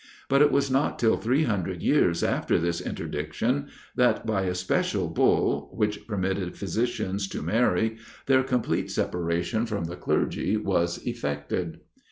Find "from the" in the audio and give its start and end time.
9.67-9.95